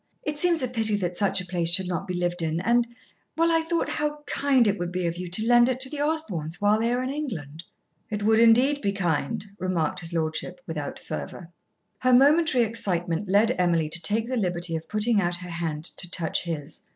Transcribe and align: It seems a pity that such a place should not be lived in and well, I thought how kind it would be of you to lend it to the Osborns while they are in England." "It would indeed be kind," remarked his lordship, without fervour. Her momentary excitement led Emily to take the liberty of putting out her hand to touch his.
It 0.23 0.39
seems 0.39 0.63
a 0.63 0.67
pity 0.67 0.95
that 0.97 1.15
such 1.15 1.39
a 1.41 1.45
place 1.45 1.69
should 1.69 1.87
not 1.87 2.07
be 2.07 2.15
lived 2.15 2.41
in 2.41 2.59
and 2.59 2.87
well, 3.37 3.51
I 3.51 3.61
thought 3.61 3.87
how 3.87 4.23
kind 4.25 4.67
it 4.67 4.79
would 4.79 4.91
be 4.91 5.05
of 5.05 5.15
you 5.17 5.27
to 5.29 5.45
lend 5.45 5.69
it 5.69 5.79
to 5.81 5.91
the 5.91 6.01
Osborns 6.01 6.59
while 6.59 6.79
they 6.79 6.91
are 6.91 7.03
in 7.03 7.13
England." 7.13 7.63
"It 8.09 8.23
would 8.23 8.39
indeed 8.39 8.81
be 8.81 8.93
kind," 8.93 9.45
remarked 9.59 9.99
his 9.99 10.11
lordship, 10.11 10.59
without 10.65 10.97
fervour. 10.97 11.49
Her 11.99 12.13
momentary 12.15 12.63
excitement 12.63 13.29
led 13.29 13.53
Emily 13.59 13.89
to 13.89 14.01
take 14.01 14.27
the 14.27 14.37
liberty 14.37 14.75
of 14.75 14.89
putting 14.89 15.21
out 15.21 15.35
her 15.35 15.51
hand 15.51 15.83
to 15.97 16.09
touch 16.09 16.45
his. 16.45 16.81